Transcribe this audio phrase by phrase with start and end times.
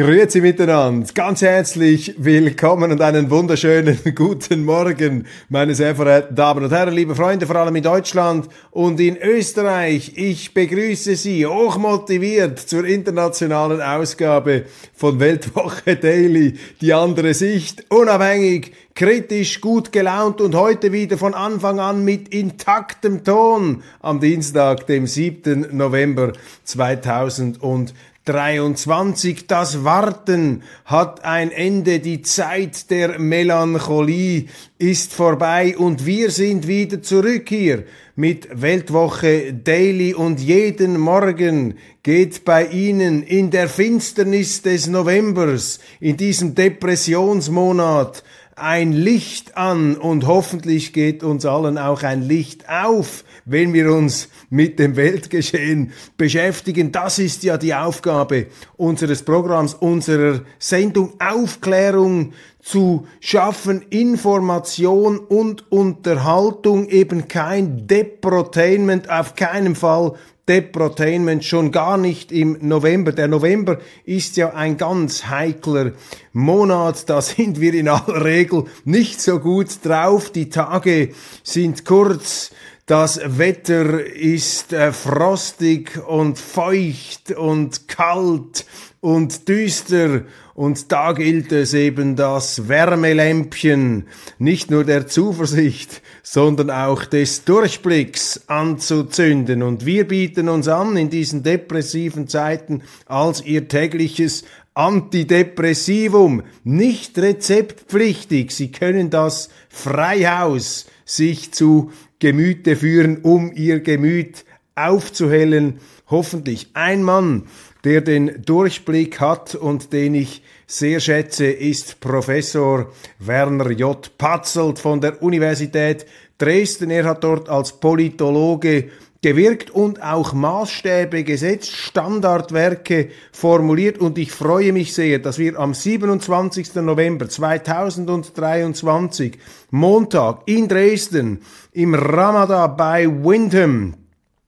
[0.00, 6.70] Grüezi miteinander, ganz herzlich willkommen und einen wunderschönen guten Morgen, meine sehr verehrten Damen und
[6.70, 10.12] Herren, liebe Freunde, vor allem in Deutschland und in Österreich.
[10.16, 14.64] Ich begrüße Sie hochmotiviert zur internationalen Ausgabe
[14.94, 21.78] von Weltwoche Daily, die andere Sicht, unabhängig, kritisch, gut gelaunt und heute wieder von Anfang
[21.78, 25.76] an mit intaktem Ton am Dienstag, dem 7.
[25.76, 26.32] November
[26.64, 27.94] 2020.
[28.30, 29.46] 23.
[29.48, 34.46] Das Warten hat ein Ende, die Zeit der Melancholie
[34.78, 42.44] ist vorbei und wir sind wieder zurück hier mit Weltwoche Daily und jeden Morgen geht
[42.44, 48.22] bei Ihnen in der Finsternis des Novembers, in diesem Depressionsmonat,
[48.60, 54.28] ein Licht an und hoffentlich geht uns allen auch ein Licht auf, wenn wir uns
[54.50, 56.92] mit dem Weltgeschehen beschäftigen.
[56.92, 66.88] Das ist ja die Aufgabe unseres Programms, unserer Sendung Aufklärung zu schaffen, Information und Unterhaltung,
[66.88, 70.14] eben kein Deprotainment, auf keinen Fall
[70.50, 73.12] Deprotainment schon gar nicht im November.
[73.12, 75.92] Der November ist ja ein ganz heikler
[76.32, 77.08] Monat.
[77.08, 80.30] Da sind wir in aller Regel nicht so gut drauf.
[80.30, 81.10] Die Tage
[81.44, 82.50] sind kurz.
[82.84, 88.66] Das Wetter ist äh, frostig und feucht und kalt
[89.00, 90.22] und düster
[90.60, 98.42] und da gilt es eben das Wärmelämpchen nicht nur der Zuversicht, sondern auch des Durchblicks
[98.46, 99.62] anzuzünden.
[99.62, 104.44] Und wir bieten uns an in diesen depressiven Zeiten als ihr tägliches
[104.74, 108.50] Antidepressivum, nicht rezeptpflichtig.
[108.50, 114.44] Sie können das Freihaus sich zu Gemüte führen, um ihr Gemüt
[114.74, 115.80] aufzuhellen.
[116.10, 117.44] Hoffentlich ein Mann,
[117.84, 124.10] der den Durchblick hat und den ich sehr schätze, ist Professor Werner J.
[124.18, 126.06] Patzelt von der Universität
[126.38, 126.90] Dresden.
[126.90, 128.90] Er hat dort als Politologe
[129.22, 135.74] gewirkt und auch Maßstäbe gesetzt, Standardwerke formuliert und ich freue mich sehr, dass wir am
[135.74, 136.76] 27.
[136.76, 139.38] November 2023
[139.70, 141.42] Montag in Dresden
[141.72, 143.99] im Ramada bei Windham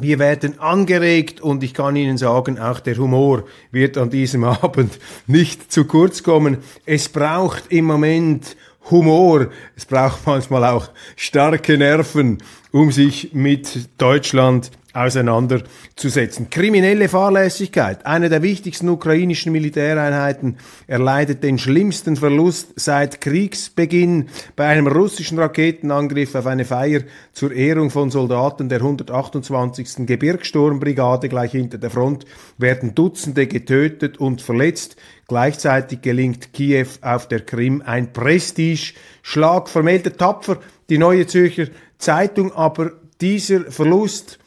[0.00, 4.96] wir werden angeregt und ich kann Ihnen sagen, auch der Humor wird an diesem Abend
[5.26, 6.58] nicht zu kurz kommen.
[6.86, 8.56] Es braucht im Moment
[8.90, 12.38] Humor, es braucht manchmal auch starke Nerven,
[12.70, 16.50] um sich mit Deutschland auseinanderzusetzen.
[16.50, 18.04] Kriminelle Fahrlässigkeit.
[18.04, 20.56] Eine der wichtigsten ukrainischen Militäreinheiten
[20.86, 24.28] erleidet den schlimmsten Verlust seit Kriegsbeginn.
[24.56, 27.02] Bei einem russischen Raketenangriff auf eine Feier
[27.32, 30.06] zur Ehrung von Soldaten der 128.
[30.06, 32.24] Gebirgssturmbrigade gleich hinter der Front
[32.56, 34.96] werden Dutzende getötet und verletzt.
[35.28, 39.68] Gleichzeitig gelingt Kiew auf der Krim ein Prestige-Schlag.
[39.68, 40.58] Vermeldet tapfer
[40.88, 41.66] die Neue Zürcher
[41.98, 44.38] Zeitung, aber dieser Verlust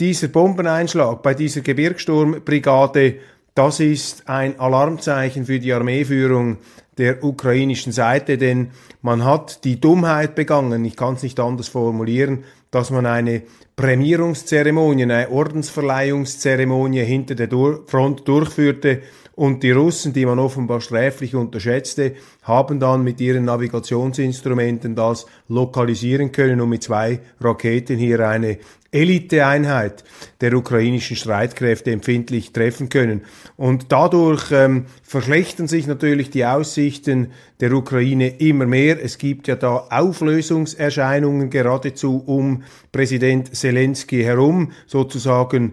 [0.00, 3.16] dieser Bombeneinschlag bei dieser Gebirgssturmbrigade,
[3.54, 6.58] das ist ein Alarmzeichen für die Armeeführung
[6.98, 12.44] der ukrainischen Seite, denn man hat die Dummheit begangen, ich kann es nicht anders formulieren,
[12.70, 13.42] dass man eine
[13.76, 17.48] Prämierungszeremonie, eine Ordensverleihungszeremonie hinter der
[17.86, 19.02] Front durchführte,
[19.34, 26.32] und die Russen, die man offenbar sträflich unterschätzte, haben dann mit ihren Navigationsinstrumenten das lokalisieren
[26.32, 28.58] können und mit zwei Raketen hier eine
[28.94, 30.04] Eliteeinheit
[30.42, 33.22] der ukrainischen Streitkräfte empfindlich treffen können.
[33.56, 37.28] Und dadurch ähm, verschlechtern sich natürlich die Aussichten
[37.60, 39.02] der Ukraine immer mehr.
[39.02, 45.72] Es gibt ja da Auflösungserscheinungen geradezu um Präsident Zelensky herum, sozusagen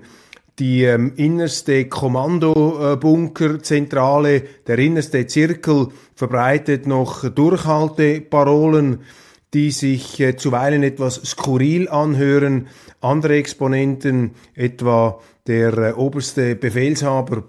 [0.60, 9.00] die ähm, innerste Kommandobunkerzentrale, der innerste Zirkel verbreitet noch Durchhalteparolen,
[9.54, 12.68] die sich äh, zuweilen etwas skurril anhören.
[13.02, 17.46] Andere Exponenten, etwa der äh, oberste Befehlshaber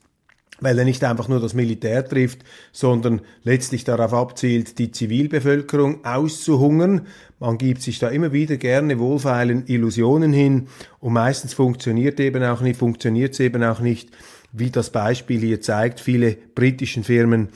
[0.60, 2.40] weil er nicht einfach nur das Militär trifft,
[2.72, 7.08] sondern letztlich darauf abzielt, die Zivilbevölkerung auszuhungern.
[7.40, 10.68] Man gibt sich da immer wieder gerne wohlfeilen Illusionen hin
[11.00, 14.10] und meistens funktioniert eben auch nicht, funktioniert es eben auch nicht,
[14.54, 16.00] wie das Beispiel hier zeigt.
[16.00, 17.50] Viele britischen Firmen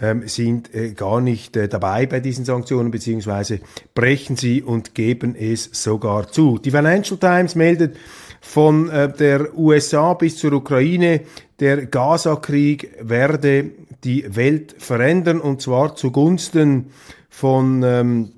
[0.00, 3.60] ähm, sind äh, gar nicht äh, dabei bei diesen Sanktionen, beziehungsweise
[3.94, 6.58] brechen sie und geben es sogar zu.
[6.58, 7.96] Die Financial Times meldet,
[8.40, 11.22] von äh, der USA bis zur Ukraine,
[11.60, 13.70] der Gaza-Krieg werde
[14.04, 16.90] die Welt verändern und zwar zugunsten
[17.28, 18.32] von ähm,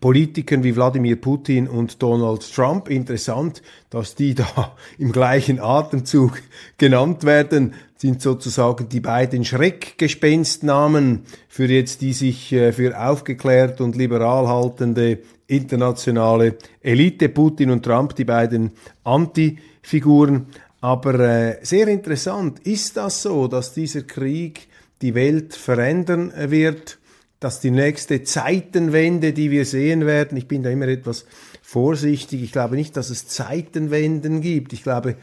[0.00, 2.88] Politikern wie Wladimir Putin und Donald Trump.
[2.88, 6.40] Interessant, dass die da im gleichen Atemzug
[6.78, 13.96] genannt werden, sind sozusagen die beiden Schreckgespenstnamen für jetzt die sich äh, für aufgeklärt und
[13.96, 18.72] liberal haltende internationale Elite, Putin und Trump, die beiden
[19.04, 20.46] Anti-Figuren.
[20.86, 24.68] Aber äh, sehr interessant, ist das so, dass dieser Krieg
[25.02, 26.98] die Welt verändern wird,
[27.40, 31.26] dass die nächste Zeitenwende, die wir sehen werden, ich bin da immer etwas
[31.60, 32.40] vorsichtig.
[32.44, 34.72] Ich glaube nicht, dass es Zeitenwenden gibt.
[34.72, 35.16] Ich glaube,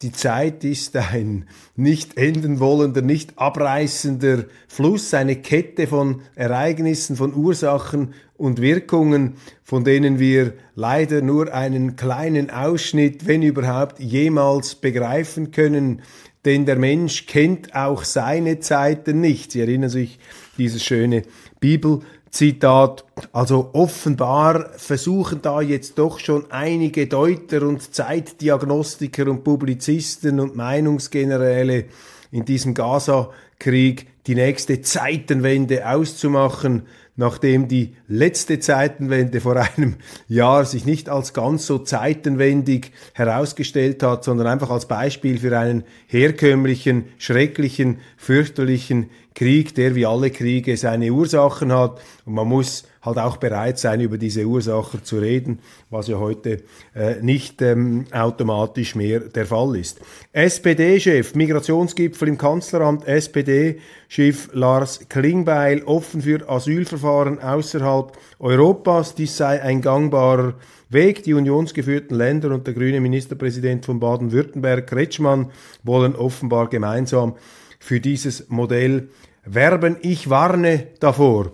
[0.00, 1.46] die Zeit ist ein
[1.76, 9.84] nicht enden wollender, nicht abreißender Fluss, eine Kette von Ereignissen, von Ursachen und Wirkungen, von
[9.84, 16.02] denen wir leider nur einen kleinen Ausschnitt, wenn überhaupt, jemals begreifen können.
[16.46, 19.52] Denn der Mensch kennt auch seine Zeiten nicht.
[19.52, 20.18] Sie erinnern sich
[20.56, 21.22] dieses schöne
[21.60, 30.40] Bibel Zitat, also offenbar versuchen da jetzt doch schon einige Deuter und Zeitdiagnostiker und Publizisten
[30.40, 31.86] und Meinungsgeneräle
[32.30, 36.84] in diesem Gaza-Krieg die nächste Zeitenwende auszumachen,
[37.20, 39.96] nachdem die letzte Zeitenwende vor einem
[40.26, 45.84] Jahr sich nicht als ganz so zeitenwendig herausgestellt hat, sondern einfach als Beispiel für einen
[46.06, 52.00] herkömmlichen, schrecklichen, fürchterlichen Krieg, der wie alle Kriege seine Ursachen hat.
[52.24, 56.62] Und man muss halt auch bereit sein, über diese Ursachen zu reden, was ja heute
[56.94, 60.00] äh, nicht ähm, automatisch mehr der Fall ist.
[60.32, 69.14] SPD-Chef, Migrationsgipfel im Kanzleramt, SPD-Chef Lars Klingbeil, offen für Asylverfahren außerhalb Europas.
[69.14, 70.54] Dies sei ein gangbarer
[70.90, 71.22] Weg.
[71.22, 75.50] Die unionsgeführten Länder und der grüne Ministerpräsident von Baden-Württemberg, Kretschmann,
[75.82, 77.36] wollen offenbar gemeinsam
[77.78, 79.08] für dieses Modell
[79.44, 79.96] werben.
[80.02, 81.52] Ich warne davor.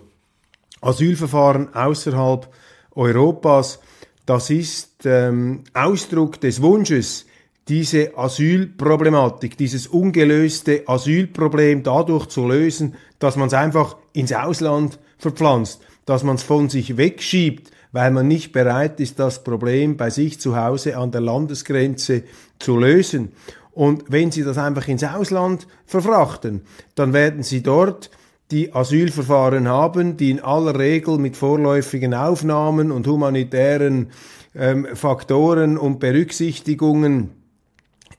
[0.81, 2.49] Asylverfahren außerhalb
[2.95, 3.81] Europas,
[4.25, 7.27] das ist ähm, Ausdruck des Wunsches,
[7.69, 15.81] diese Asylproblematik, dieses ungelöste Asylproblem dadurch zu lösen, dass man es einfach ins Ausland verpflanzt,
[16.05, 20.39] dass man es von sich wegschiebt, weil man nicht bereit ist, das Problem bei sich
[20.41, 22.23] zu Hause an der Landesgrenze
[22.59, 23.33] zu lösen.
[23.73, 26.63] Und wenn Sie das einfach ins Ausland verfrachten,
[26.95, 28.11] dann werden Sie dort
[28.51, 34.11] die Asylverfahren haben, die in aller Regel mit vorläufigen Aufnahmen und humanitären
[34.55, 37.31] ähm, Faktoren und Berücksichtigungen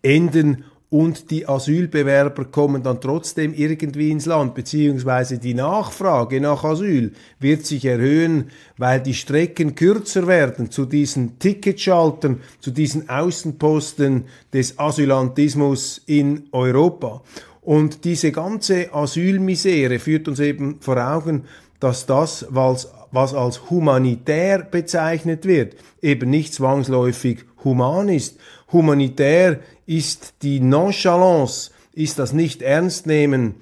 [0.01, 7.11] enden und die Asylbewerber kommen dann trotzdem irgendwie ins Land, beziehungsweise die Nachfrage nach Asyl
[7.39, 14.79] wird sich erhöhen, weil die Strecken kürzer werden zu diesen Ticketschaltern, zu diesen Außenposten des
[14.79, 17.21] Asylantismus in Europa.
[17.67, 21.43] Und diese ganze Asylmisere führt uns eben vor Augen,
[21.81, 28.39] dass das, was, was als humanitär bezeichnet wird, eben nicht zwangsläufig human ist.
[28.71, 33.55] Humanitär ist die Nonchalance, ist das nicht Ernstnehmen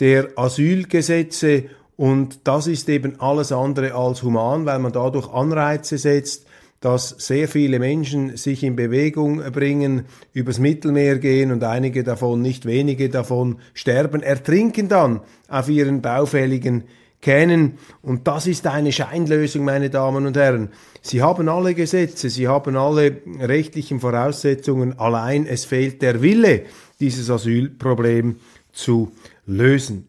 [0.00, 1.66] der Asylgesetze
[1.96, 6.46] und das ist eben alles andere als human, weil man dadurch Anreize setzt,
[6.82, 12.66] dass sehr viele Menschen sich in Bewegung bringen, übers Mittelmeer gehen und einige davon, nicht
[12.66, 16.82] wenige davon, sterben, ertrinken dann auf ihren baufälligen
[17.20, 17.78] Kähnen.
[18.02, 20.70] Und das ist eine Scheinlösung, meine Damen und Herren.
[21.02, 26.64] Sie haben alle Gesetze, Sie haben alle rechtlichen Voraussetzungen, allein es fehlt der Wille,
[26.98, 28.36] dieses Asylproblem
[28.72, 29.12] zu
[29.46, 30.08] lösen.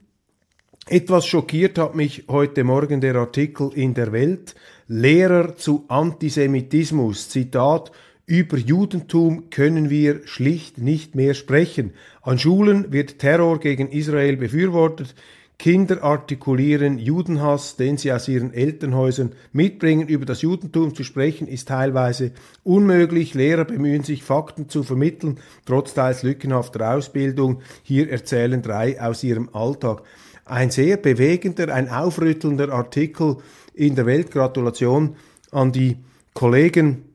[0.87, 4.55] Etwas schockiert hat mich heute Morgen der Artikel in der Welt.
[4.87, 7.29] Lehrer zu Antisemitismus.
[7.29, 7.91] Zitat.
[8.25, 11.91] Über Judentum können wir schlicht nicht mehr sprechen.
[12.21, 15.13] An Schulen wird Terror gegen Israel befürwortet.
[15.59, 20.07] Kinder artikulieren Judenhass, den sie aus ihren Elternhäusern mitbringen.
[20.07, 22.31] Über das Judentum zu sprechen ist teilweise
[22.63, 23.33] unmöglich.
[23.33, 27.61] Lehrer bemühen sich, Fakten zu vermitteln, trotz teils lückenhafter Ausbildung.
[27.83, 30.03] Hier erzählen drei aus ihrem Alltag.
[30.45, 33.37] Ein sehr bewegender, ein aufrüttelnder Artikel
[33.73, 34.31] in der Welt.
[34.31, 35.15] Gratulation
[35.51, 35.97] an die
[36.33, 37.09] Kollegen.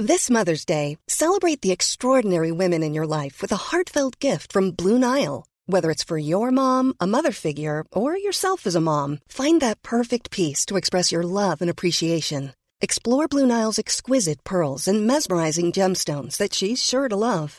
[0.00, 4.70] This Mother's Day, celebrate the extraordinary women in your life with a heartfelt gift from
[4.70, 5.44] Blue Nile.
[5.66, 9.82] Whether it's for your mom, a mother figure, or yourself as a mom, find that
[9.82, 12.54] perfect piece to express your love and appreciation.
[12.80, 17.58] Explore Blue Nile's exquisite pearls and mesmerizing gemstones that she's sure to love.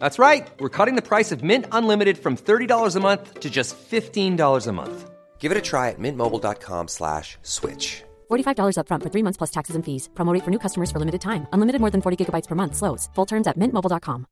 [0.00, 0.48] That's right.
[0.58, 4.72] We're cutting the price of Mint Unlimited from $30 a month to just $15 a
[4.72, 5.10] month.
[5.38, 8.02] Give it a try at mintmobile.com slash switch.
[8.28, 10.08] $45 upfront for three months plus taxes and fees.
[10.16, 11.46] Promote for new customers for limited time.
[11.52, 12.74] Unlimited more than 40 gigabytes per month.
[12.74, 13.08] Slows.
[13.14, 14.26] Full terms at mintmobile.com.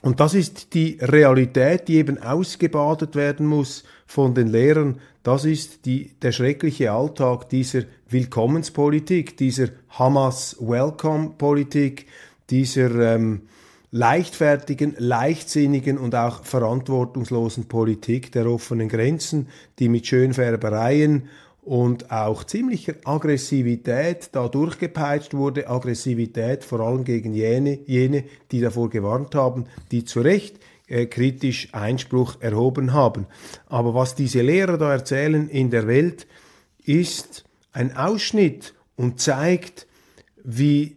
[0.00, 5.00] Und das ist die Realität, die eben ausgebadet werden muss von den Lehrern.
[5.24, 12.06] Das ist die, der schreckliche Alltag dieser Willkommenspolitik, dieser Hamas-Welcome-Politik,
[12.50, 13.42] dieser ähm,
[13.90, 21.28] leichtfertigen, leichtsinnigen und auch verantwortungslosen Politik der offenen Grenzen, die mit Schönfärbereien
[21.62, 25.68] und auch ziemlicher Aggressivität da durchgepeitscht wurde.
[25.68, 31.68] Aggressivität vor allem gegen jene, jene die davor gewarnt haben, die zu Recht äh, kritisch
[31.72, 33.26] Einspruch erhoben haben.
[33.66, 36.26] Aber was diese Lehrer da erzählen in der Welt,
[36.84, 39.86] ist ein Ausschnitt und zeigt,
[40.42, 40.96] wie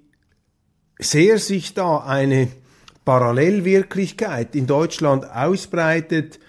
[1.02, 2.48] sehr sich da eine
[3.04, 6.40] Parallelwirklichkeit in Deutschland ausbreitet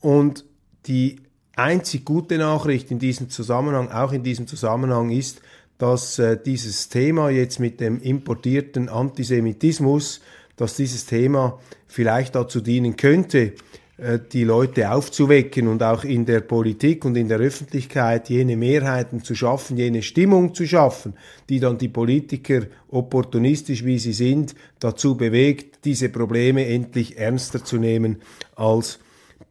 [0.00, 0.44] und
[0.86, 1.20] die
[1.56, 5.40] einzig gute Nachricht in diesem Zusammenhang, auch in diesem Zusammenhang ist,
[5.78, 10.20] dass äh, dieses Thema jetzt mit dem importierten Antisemitismus,
[10.56, 13.54] dass dieses Thema vielleicht dazu dienen könnte,
[14.32, 19.36] die Leute aufzuwecken und auch in der Politik und in der Öffentlichkeit jene Mehrheiten zu
[19.36, 21.14] schaffen, jene Stimmung zu schaffen,
[21.48, 27.76] die dann die Politiker, opportunistisch wie sie sind, dazu bewegt, diese Probleme endlich ernster zu
[27.76, 28.20] nehmen
[28.56, 28.98] als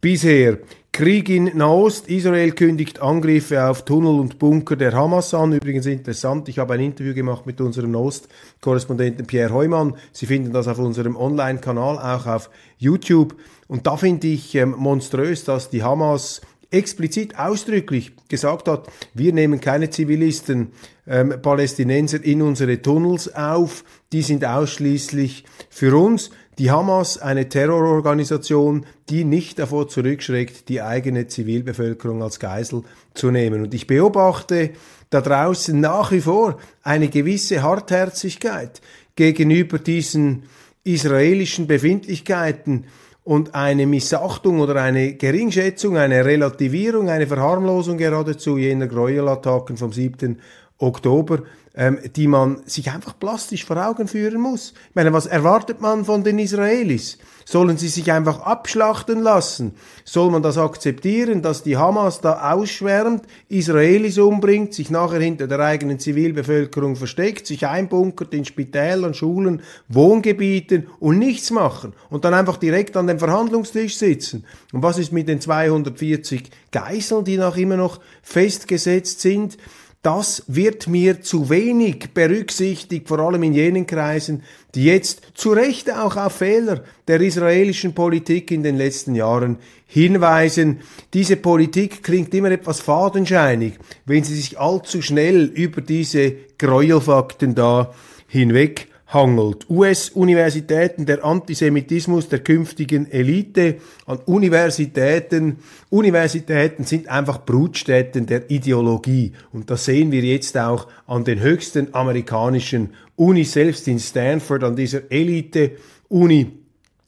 [0.01, 0.59] bisher.
[0.91, 2.07] Krieg in Nahost.
[2.07, 5.53] Israel kündigt Angriffe auf Tunnel und Bunker der Hamas an.
[5.53, 9.95] Übrigens interessant, ich habe ein Interview gemacht mit unserem Nahost-Korrespondenten Pierre Heumann.
[10.11, 13.35] Sie finden das auf unserem Online-Kanal, auch auf YouTube.
[13.67, 19.61] Und da finde ich ähm, monströs, dass die Hamas explizit ausdrücklich gesagt hat, wir nehmen
[19.61, 20.73] keine Zivilisten,
[21.07, 26.31] ähm, Palästinenser in unsere Tunnels auf, die sind ausschließlich für uns.
[26.59, 32.83] Die Hamas, eine Terrororganisation, die nicht davor zurückschreckt, die eigene Zivilbevölkerung als Geisel
[33.15, 33.63] zu nehmen.
[33.63, 34.71] Und ich beobachte
[35.09, 38.81] da draußen nach wie vor eine gewisse Hartherzigkeit
[39.15, 40.43] gegenüber diesen
[40.83, 42.85] israelischen Befindlichkeiten
[43.23, 50.39] und eine Missachtung oder eine Geringschätzung, eine Relativierung, eine Verharmlosung geradezu jener Gräuelattacken vom 7.
[50.77, 51.43] Oktober
[51.75, 54.73] ähm, die man sich einfach plastisch vor Augen führen muss.
[54.89, 57.17] Ich meine, was erwartet man von den Israelis?
[57.45, 59.73] Sollen sie sich einfach abschlachten lassen?
[60.05, 65.59] Soll man das akzeptieren, dass die Hamas da ausschwärmt, Israelis umbringt, sich nachher hinter der
[65.59, 72.57] eigenen Zivilbevölkerung versteckt, sich einbunkert in Spitälern, Schulen, Wohngebieten und nichts machen und dann einfach
[72.57, 74.45] direkt an dem Verhandlungstisch sitzen?
[74.71, 79.57] Und was ist mit den 240 Geiseln, die noch immer noch festgesetzt sind?
[80.03, 84.43] Das wird mir zu wenig berücksichtigt, vor allem in jenen Kreisen,
[84.75, 90.81] die jetzt zu Recht auch auf Fehler der israelischen Politik in den letzten Jahren hinweisen.
[91.13, 97.93] Diese Politik klingt immer etwas fadenscheinig, wenn sie sich allzu schnell über diese Gräuelfakten da
[98.27, 99.69] hinweg hangelt.
[99.69, 105.57] US-Universitäten, der Antisemitismus der künftigen Elite an Universitäten.
[105.89, 109.33] Universitäten sind einfach Brutstätten der Ideologie.
[109.51, 114.75] Und das sehen wir jetzt auch an den höchsten amerikanischen Unis, selbst in Stanford, an
[114.75, 116.62] dieser Elite-Uni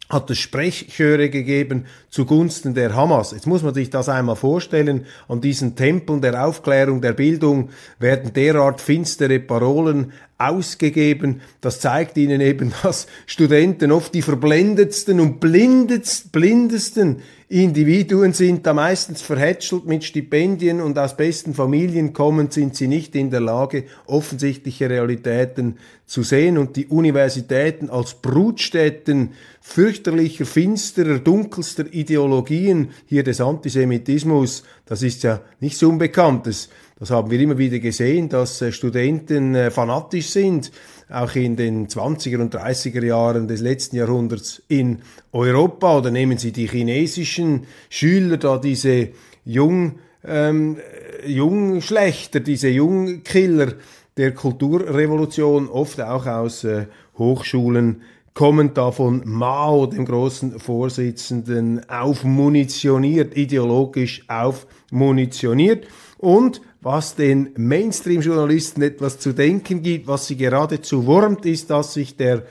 [0.09, 3.31] hat es Sprechchöre gegeben zugunsten der Hamas.
[3.31, 5.05] Jetzt muss man sich das einmal vorstellen.
[5.27, 11.41] An diesen Tempeln der Aufklärung, der Bildung werden derart finstere Parolen ausgegeben.
[11.61, 18.73] Das zeigt ihnen eben, dass Studenten oft die verblendetsten und blindetst, blindesten Individuen sind, da
[18.73, 23.83] meistens verhätschelt mit Stipendien und aus besten Familien kommend, sind sie nicht in der Lage,
[24.07, 25.77] offensichtliche Realitäten
[26.07, 35.03] zu sehen und die Universitäten als Brutstätten fürchterlicher, finsterer, dunkelster Ideologien hier des Antisemitismus, das
[35.03, 36.69] ist ja nichts Unbekanntes.
[36.97, 40.71] Das haben wir immer wieder gesehen, dass äh, Studenten äh, fanatisch sind,
[41.09, 44.99] auch in den 20er und 30er Jahren des letzten Jahrhunderts in
[45.31, 45.97] Europa.
[45.97, 49.09] Oder nehmen Sie die chinesischen Schüler, da diese
[49.43, 50.77] Jung, ähm,
[51.25, 53.73] Jungschlechter, diese Jungkiller
[54.17, 56.87] der Kulturrevolution, oft auch aus äh,
[57.17, 58.01] Hochschulen
[58.35, 65.87] kommen da von Mao, dem großen Vorsitzenden, aufmunitioniert, ideologisch aufmunitioniert.
[66.17, 72.15] Und was den Mainstream-Journalisten etwas zu denken gibt, was sie geradezu wurmt, ist, dass sich
[72.15, 72.43] der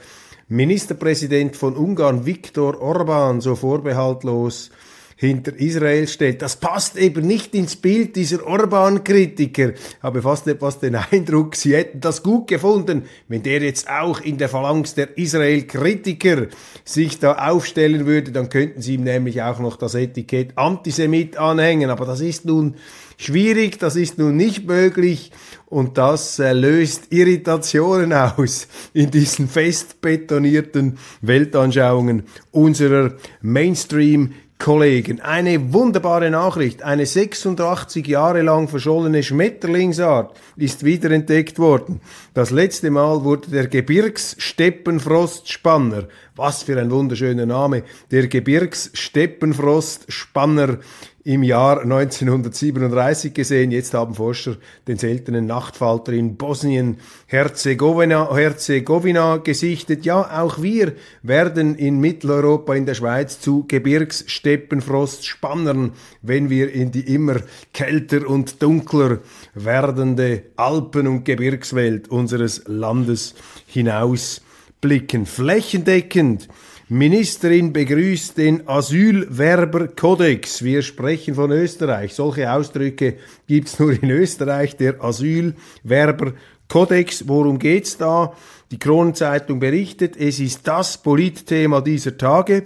[0.49, 4.73] Ministerpräsident von Ungarn, Viktor Orban, so vorbehaltlos
[5.17, 6.43] hinter Israel steht.
[6.43, 9.75] Das passt eben nicht ins Bild dieser Orban-Kritiker.
[10.03, 14.37] Habe fast etwas den Eindruck, sie hätten das gut gefunden, wenn der jetzt auch in
[14.37, 16.49] der Phalanx der Israel-Kritiker
[16.85, 21.91] sich da aufstellen würde, dann könnten sie ihm nämlich auch noch das Etikett Antisemit anhängen.
[21.91, 22.75] Aber das ist nun
[23.17, 25.33] schwierig, das ist nun nicht möglich
[25.67, 35.21] und das äh, löst Irritationen aus in diesen fest betonierten Weltanschauungen unserer Mainstream Kollegen.
[35.21, 36.83] Eine wunderbare Nachricht.
[36.83, 42.01] Eine 86 Jahre lang verschollene Schmetterlingsart ist wiederentdeckt worden.
[42.35, 50.81] Das letzte Mal wurde der Gebirgssteppenfrostspanner, was für ein wunderschöner Name, der Gebirgssteppenfrostspanner
[51.25, 53.71] im Jahr 1937 gesehen.
[53.71, 60.05] Jetzt haben Forscher den seltenen Nachtfalter in Bosnien-Herzegowina Herzegowina gesichtet.
[60.05, 60.93] Ja, auch wir
[61.23, 67.37] werden in Mitteleuropa, in der Schweiz zu Gebirgssteppenfrostspannern, wenn wir in die immer
[67.73, 69.21] kälter und dunkler
[69.55, 73.35] werdende Alpen- und Gebirgswelt unseres Landes
[73.67, 75.27] hinausblicken.
[75.27, 76.49] Flächendeckend
[76.89, 80.65] Ministerin begrüßt den Asylwerberkodex.
[80.65, 82.15] Wir sprechen von Österreich.
[82.15, 84.79] Solche Ausdrücke gibt's nur in Österreich.
[84.79, 87.29] Der Asylwerberkodex.
[87.29, 88.33] Worum geht's da?
[88.71, 92.63] Die Kronenzeitung berichtet, es ist das Politthema dieser Tage.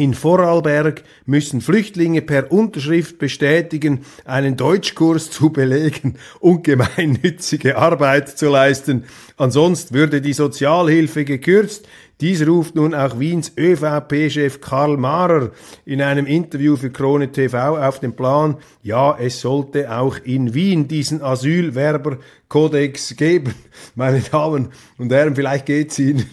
[0.00, 8.48] In Vorarlberg müssen Flüchtlinge per Unterschrift bestätigen, einen Deutschkurs zu belegen und gemeinnützige Arbeit zu
[8.48, 9.04] leisten.
[9.36, 11.86] Ansonsten würde die Sozialhilfe gekürzt.
[12.20, 15.52] Dies ruft nun auch Wiens ÖVP-Chef Karl Mahrer
[15.86, 18.58] in einem Interview für Krone TV auf den Plan.
[18.82, 23.54] Ja, es sollte auch in Wien diesen Asylwerberkodex geben.
[23.94, 26.26] Meine Damen und Herren, vielleicht geht's Ihnen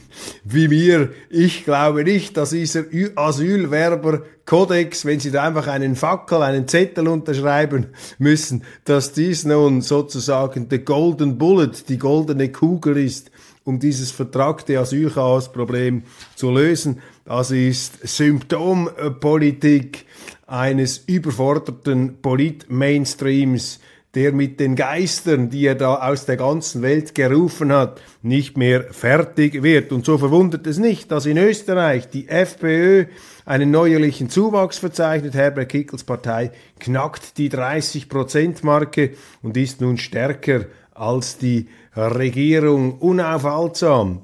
[0.43, 1.11] wie mir.
[1.29, 2.83] Ich glaube nicht, dass dieser
[3.15, 10.67] Asylwerberkodex, wenn Sie da einfach einen Fackel, einen Zettel unterschreiben müssen, dass dies nun sozusagen
[10.69, 13.31] the golden bullet, die goldene Kugel ist,
[13.67, 16.03] um dieses vertragte Asylchaos-Problem
[16.35, 17.01] zu lösen.
[17.25, 20.05] Das ist Symptompolitik
[20.47, 23.81] eines überforderten Polit-Mainstreams,
[24.15, 28.85] der mit den Geistern, die er da aus der ganzen Welt gerufen hat, nicht mehr
[28.91, 29.91] fertig wird.
[29.91, 33.05] Und so verwundert es nicht, dass in Österreich die FPÖ
[33.45, 35.33] einen neuerlichen Zuwachs verzeichnet.
[35.33, 44.21] Herbert Kickels Partei knackt die 30-Prozent-Marke und ist nun stärker als die Regierung unaufhaltsam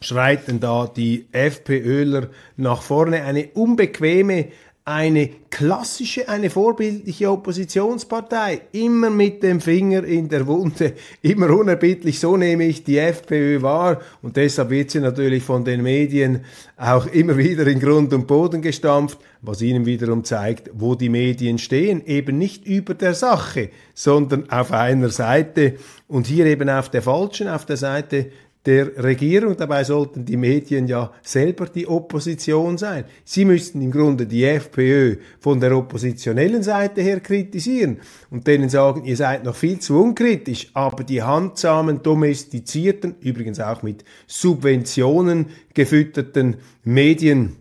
[0.00, 3.24] schreiten da die FPÖler nach vorne.
[3.24, 4.46] Eine unbequeme,
[4.84, 8.62] eine klassische, eine vorbildliche Oppositionspartei.
[8.72, 12.18] Immer mit dem Finger in der Wunde, immer unerbittlich.
[12.18, 14.00] So nehme ich die FPÖ wahr.
[14.22, 16.44] Und deshalb wird sie natürlich von den Medien
[16.76, 21.58] auch immer wieder in Grund und Boden gestampft, was ihnen wiederum zeigt, wo die Medien
[21.58, 22.04] stehen.
[22.06, 25.74] Eben nicht über der Sache, sondern auf einer Seite
[26.08, 28.30] und hier eben auf der falschen, auf der Seite
[28.66, 29.56] der Regierung.
[29.56, 33.04] Dabei sollten die Medien ja selber die Opposition sein.
[33.24, 39.04] Sie müssten im Grunde die FPÖ von der oppositionellen Seite her kritisieren und denen sagen,
[39.04, 46.56] ihr seid noch viel zu unkritisch, aber die handsamen, domestizierten, übrigens auch mit Subventionen gefütterten
[46.84, 47.56] Medien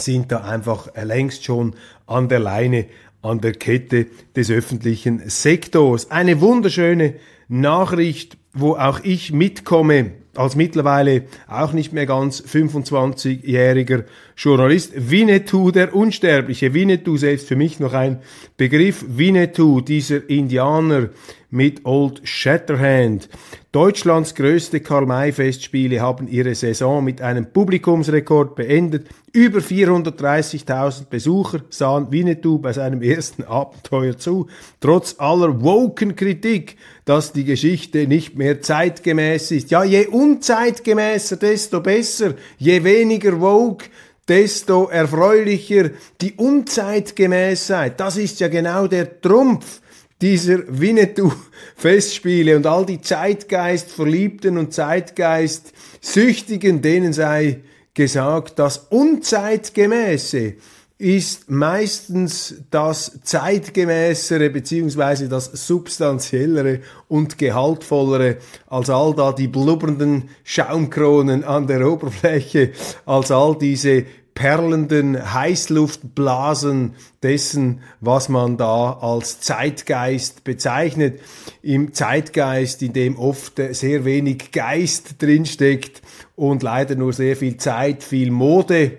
[0.00, 2.86] sind da einfach längst schon an der Leine,
[3.22, 6.10] an der Kette des öffentlichen Sektors.
[6.10, 7.14] Eine wunderschöne
[7.46, 14.04] Nachricht, wo auch ich mitkomme als mittlerweile auch nicht mehr ganz 25-jähriger
[14.36, 14.92] Journalist.
[15.10, 16.74] Winnetou, der Unsterbliche.
[16.74, 18.20] Winnetou selbst für mich noch ein
[18.56, 19.04] Begriff.
[19.08, 21.10] Winnetou, dieser Indianer
[21.54, 23.28] mit Old Shatterhand.
[23.70, 29.06] Deutschlands größte Karl-May-Festspiele haben ihre Saison mit einem Publikumsrekord beendet.
[29.32, 34.48] Über 430.000 Besucher sahen Winnetou bei seinem ersten Abenteuer zu.
[34.80, 39.70] Trotz aller woken Kritik, dass die Geschichte nicht mehr zeitgemäß ist.
[39.70, 42.34] Ja, je unzeitgemäßer, desto besser.
[42.58, 43.86] Je weniger woke,
[44.26, 45.90] desto erfreulicher
[46.20, 48.00] die Unzeitgemäßheit.
[48.00, 49.80] Das ist ja genau der Trumpf
[50.20, 57.62] dieser Winnetou-Festspiele und all die Zeitgeist-Verliebten und Zeitgeist-Süchtigen, denen sei
[57.94, 60.54] gesagt, das Unzeitgemäße
[60.98, 68.36] ist meistens das zeitgemäßere beziehungsweise das substanziellere und gehaltvollere
[68.68, 72.70] als all da die blubbernden Schaumkronen an der Oberfläche,
[73.06, 81.20] als all diese perlenden Heißluftblasen dessen, was man da als Zeitgeist bezeichnet.
[81.62, 86.02] Im Zeitgeist, in dem oft sehr wenig Geist drinsteckt
[86.34, 88.98] und leider nur sehr viel Zeit, viel Mode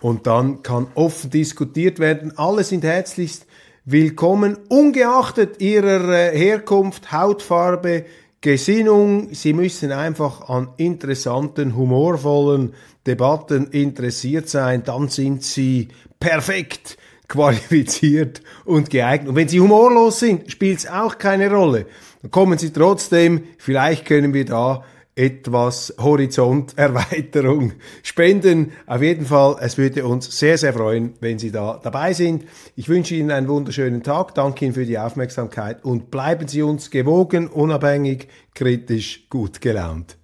[0.01, 2.37] und dann kann offen diskutiert werden.
[2.37, 3.47] Alle sind herzlichst
[3.87, 8.07] willkommen, ungeachtet ihrer äh, Herkunft, Hautfarbe,
[8.41, 9.35] Gesinnung.
[9.35, 12.73] Sie müssen einfach an interessanten, humorvollen
[13.07, 14.85] Debatten interessiert sein.
[14.85, 16.97] Dann sind Sie perfekt
[17.29, 19.29] qualifiziert und geeignet.
[19.29, 21.87] Und wenn Sie humorlos sind, spielt es auch keine Rolle.
[22.23, 23.45] Dann kommen Sie trotzdem.
[23.59, 24.83] Vielleicht können wir da
[25.17, 27.73] etwas Horizonterweiterung
[28.03, 28.73] spenden.
[28.87, 32.45] Auf jeden Fall, es würde uns sehr, sehr freuen, wenn Sie da dabei sind.
[32.75, 36.91] Ich wünsche Ihnen einen wunderschönen Tag, danke Ihnen für die Aufmerksamkeit und bleiben Sie uns
[36.91, 40.17] gewogen, unabhängig, kritisch, gut gelaunt.